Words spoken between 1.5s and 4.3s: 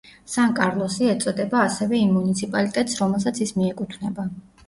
ასევე იმ მუნიციპალიტეტს, რომელსაც ის მიეკუთვნება.